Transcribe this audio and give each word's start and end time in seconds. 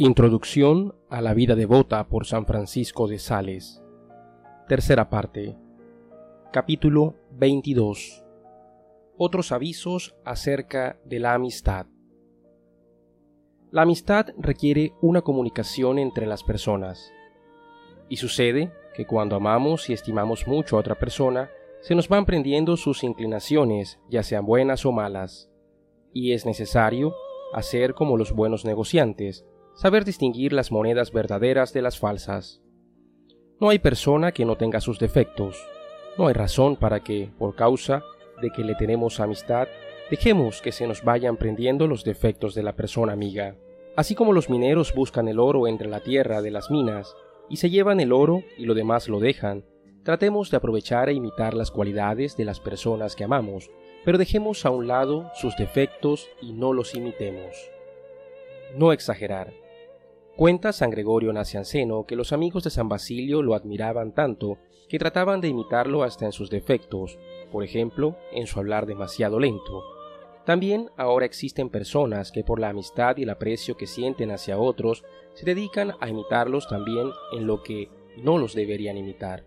Introducción 0.00 0.94
a 1.10 1.20
la 1.20 1.34
vida 1.34 1.56
devota 1.56 2.06
por 2.06 2.24
San 2.24 2.46
Francisco 2.46 3.08
de 3.08 3.18
Sales. 3.18 3.82
Tercera 4.68 5.10
parte. 5.10 5.56
Capítulo 6.52 7.16
22. 7.32 8.24
Otros 9.16 9.50
avisos 9.50 10.14
acerca 10.24 11.00
de 11.04 11.18
la 11.18 11.34
amistad. 11.34 11.86
La 13.72 13.82
amistad 13.82 14.26
requiere 14.38 14.92
una 15.00 15.22
comunicación 15.22 15.98
entre 15.98 16.26
las 16.26 16.44
personas. 16.44 17.12
Y 18.08 18.18
sucede 18.18 18.70
que 18.94 19.04
cuando 19.04 19.34
amamos 19.34 19.90
y 19.90 19.94
estimamos 19.94 20.46
mucho 20.46 20.76
a 20.76 20.80
otra 20.80 20.94
persona, 20.94 21.50
se 21.80 21.96
nos 21.96 22.08
van 22.08 22.24
prendiendo 22.24 22.76
sus 22.76 23.02
inclinaciones, 23.02 23.98
ya 24.08 24.22
sean 24.22 24.46
buenas 24.46 24.86
o 24.86 24.92
malas. 24.92 25.50
Y 26.12 26.34
es 26.34 26.46
necesario 26.46 27.16
hacer 27.52 27.94
como 27.94 28.16
los 28.16 28.30
buenos 28.30 28.64
negociantes, 28.64 29.44
saber 29.78 30.04
distinguir 30.04 30.52
las 30.52 30.72
monedas 30.72 31.12
verdaderas 31.12 31.72
de 31.72 31.82
las 31.82 32.00
falsas. 32.00 32.60
No 33.60 33.68
hay 33.68 33.78
persona 33.78 34.32
que 34.32 34.44
no 34.44 34.56
tenga 34.56 34.80
sus 34.80 34.98
defectos. 34.98 35.56
No 36.18 36.26
hay 36.26 36.34
razón 36.34 36.74
para 36.74 37.04
que, 37.04 37.30
por 37.38 37.54
causa 37.54 38.02
de 38.42 38.50
que 38.50 38.64
le 38.64 38.74
tenemos 38.74 39.20
amistad, 39.20 39.68
dejemos 40.10 40.60
que 40.62 40.72
se 40.72 40.88
nos 40.88 41.04
vayan 41.04 41.36
prendiendo 41.36 41.86
los 41.86 42.02
defectos 42.02 42.56
de 42.56 42.64
la 42.64 42.74
persona 42.74 43.12
amiga. 43.12 43.54
Así 43.94 44.16
como 44.16 44.32
los 44.32 44.50
mineros 44.50 44.92
buscan 44.92 45.28
el 45.28 45.38
oro 45.38 45.68
entre 45.68 45.86
la 45.86 46.00
tierra 46.00 46.42
de 46.42 46.50
las 46.50 46.72
minas, 46.72 47.14
y 47.48 47.58
se 47.58 47.70
llevan 47.70 48.00
el 48.00 48.12
oro 48.12 48.42
y 48.56 48.66
lo 48.66 48.74
demás 48.74 49.08
lo 49.08 49.20
dejan, 49.20 49.64
tratemos 50.02 50.50
de 50.50 50.56
aprovechar 50.56 51.08
e 51.08 51.12
imitar 51.12 51.54
las 51.54 51.70
cualidades 51.70 52.36
de 52.36 52.44
las 52.44 52.58
personas 52.58 53.14
que 53.14 53.22
amamos, 53.22 53.70
pero 54.04 54.18
dejemos 54.18 54.66
a 54.66 54.70
un 54.70 54.88
lado 54.88 55.30
sus 55.34 55.56
defectos 55.56 56.28
y 56.42 56.52
no 56.52 56.72
los 56.72 56.96
imitemos. 56.96 57.70
No 58.74 58.92
exagerar. 58.92 59.67
Cuenta 60.38 60.72
San 60.72 60.90
Gregorio 60.90 61.32
Nacianceno 61.32 62.04
que 62.06 62.14
los 62.14 62.32
amigos 62.32 62.62
de 62.62 62.70
San 62.70 62.88
Basilio 62.88 63.42
lo 63.42 63.56
admiraban 63.56 64.12
tanto 64.12 64.58
que 64.88 64.96
trataban 64.96 65.40
de 65.40 65.48
imitarlo 65.48 66.04
hasta 66.04 66.26
en 66.26 66.32
sus 66.32 66.48
defectos, 66.48 67.18
por 67.50 67.64
ejemplo, 67.64 68.16
en 68.30 68.46
su 68.46 68.60
hablar 68.60 68.86
demasiado 68.86 69.40
lento. 69.40 69.82
También 70.46 70.90
ahora 70.96 71.26
existen 71.26 71.70
personas 71.70 72.30
que 72.30 72.44
por 72.44 72.60
la 72.60 72.68
amistad 72.68 73.16
y 73.16 73.24
el 73.24 73.30
aprecio 73.30 73.76
que 73.76 73.88
sienten 73.88 74.30
hacia 74.30 74.60
otros 74.60 75.02
se 75.34 75.44
dedican 75.44 75.94
a 75.98 76.08
imitarlos 76.08 76.68
también 76.68 77.10
en 77.32 77.48
lo 77.48 77.64
que 77.64 77.90
no 78.16 78.38
los 78.38 78.54
deberían 78.54 78.96
imitar. 78.96 79.44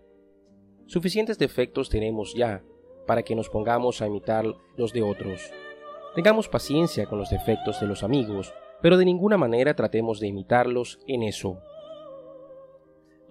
Suficientes 0.84 1.38
defectos 1.38 1.88
tenemos 1.88 2.34
ya 2.34 2.62
para 3.06 3.22
que 3.22 3.34
nos 3.34 3.48
pongamos 3.48 4.02
a 4.02 4.08
imitar 4.08 4.44
los 4.76 4.92
de 4.92 5.00
otros. 5.00 5.54
Tengamos 6.14 6.50
paciencia 6.50 7.06
con 7.06 7.18
los 7.18 7.30
defectos 7.30 7.80
de 7.80 7.86
los 7.86 8.02
amigos, 8.02 8.52
pero 8.82 8.98
de 8.98 9.04
ninguna 9.04 9.38
manera 9.38 9.74
tratemos 9.74 10.20
de 10.20 10.26
imitarlos 10.26 10.98
en 11.06 11.22
eso. 11.22 11.58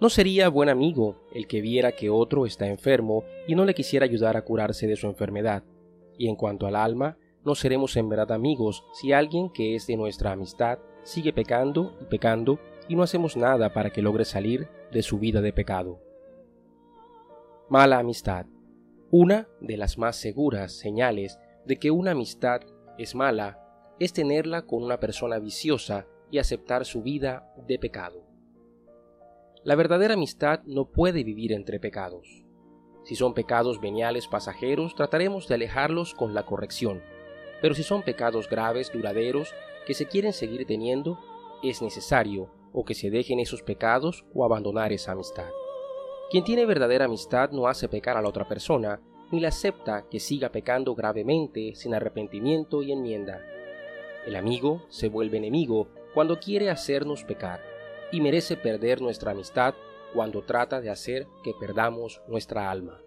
No 0.00 0.08
sería 0.08 0.48
buen 0.48 0.68
amigo 0.68 1.22
el 1.32 1.46
que 1.46 1.60
viera 1.60 1.92
que 1.92 2.10
otro 2.10 2.46
está 2.46 2.66
enfermo 2.66 3.22
y 3.46 3.54
no 3.54 3.64
le 3.64 3.74
quisiera 3.74 4.04
ayudar 4.04 4.36
a 4.36 4.42
curarse 4.42 4.88
de 4.88 4.96
su 4.96 5.06
enfermedad. 5.06 5.62
Y 6.18 6.28
en 6.28 6.34
cuanto 6.34 6.66
al 6.66 6.74
alma, 6.74 7.18
no 7.44 7.54
seremos 7.54 7.96
en 7.96 8.08
verdad 8.08 8.32
amigos 8.32 8.84
si 8.94 9.12
alguien 9.12 9.50
que 9.50 9.76
es 9.76 9.86
de 9.86 9.96
nuestra 9.96 10.32
amistad 10.32 10.78
sigue 11.04 11.32
pecando 11.32 11.96
y 12.00 12.04
pecando 12.06 12.58
y 12.88 12.96
no 12.96 13.02
hacemos 13.02 13.36
nada 13.36 13.72
para 13.72 13.90
que 13.90 14.02
logre 14.02 14.24
salir 14.24 14.68
de 14.90 15.02
su 15.02 15.18
vida 15.18 15.40
de 15.40 15.52
pecado. 15.52 16.00
Mala 17.68 17.98
amistad. 17.98 18.46
Una 19.10 19.48
de 19.60 19.76
las 19.76 19.98
más 19.98 20.16
seguras 20.16 20.72
señales 20.72 21.38
de 21.64 21.76
que 21.78 21.90
una 21.90 22.12
amistad 22.12 22.62
es 22.98 23.14
mala 23.14 23.61
es 24.04 24.12
tenerla 24.12 24.62
con 24.62 24.82
una 24.82 24.98
persona 24.98 25.38
viciosa 25.38 26.06
y 26.28 26.38
aceptar 26.38 26.84
su 26.84 27.02
vida 27.02 27.54
de 27.68 27.78
pecado. 27.78 28.24
La 29.62 29.76
verdadera 29.76 30.14
amistad 30.14 30.60
no 30.64 30.86
puede 30.86 31.22
vivir 31.22 31.52
entre 31.52 31.78
pecados. 31.78 32.42
Si 33.04 33.14
son 33.14 33.32
pecados 33.32 33.80
veniales 33.80 34.26
pasajeros, 34.26 34.96
trataremos 34.96 35.46
de 35.46 35.54
alejarlos 35.54 36.14
con 36.14 36.34
la 36.34 36.44
corrección, 36.44 37.00
pero 37.60 37.76
si 37.76 37.84
son 37.84 38.02
pecados 38.02 38.48
graves, 38.50 38.90
duraderos, 38.92 39.54
que 39.86 39.94
se 39.94 40.06
quieren 40.06 40.32
seguir 40.32 40.66
teniendo, 40.66 41.20
es 41.62 41.80
necesario 41.80 42.50
o 42.72 42.84
que 42.84 42.94
se 42.94 43.08
dejen 43.08 43.38
esos 43.38 43.62
pecados 43.62 44.24
o 44.34 44.44
abandonar 44.44 44.92
esa 44.92 45.12
amistad. 45.12 45.48
Quien 46.28 46.42
tiene 46.42 46.66
verdadera 46.66 47.04
amistad 47.04 47.52
no 47.52 47.68
hace 47.68 47.88
pecar 47.88 48.16
a 48.16 48.22
la 48.22 48.28
otra 48.28 48.48
persona, 48.48 49.00
ni 49.30 49.38
la 49.38 49.48
acepta 49.48 50.08
que 50.10 50.18
siga 50.18 50.48
pecando 50.48 50.96
gravemente 50.96 51.76
sin 51.76 51.94
arrepentimiento 51.94 52.82
y 52.82 52.90
enmienda. 52.90 53.46
El 54.26 54.36
amigo 54.36 54.82
se 54.88 55.08
vuelve 55.08 55.38
enemigo 55.38 55.88
cuando 56.14 56.38
quiere 56.38 56.70
hacernos 56.70 57.24
pecar 57.24 57.60
y 58.12 58.20
merece 58.20 58.56
perder 58.56 59.00
nuestra 59.00 59.32
amistad 59.32 59.74
cuando 60.12 60.42
trata 60.42 60.80
de 60.80 60.90
hacer 60.90 61.26
que 61.42 61.54
perdamos 61.58 62.20
nuestra 62.28 62.70
alma. 62.70 63.00